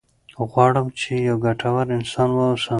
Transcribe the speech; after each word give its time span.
غواړم 0.51 0.87
چې 0.99 1.11
یو 1.27 1.37
ګټور 1.45 1.85
انسان 1.97 2.29
واوسم. 2.35 2.69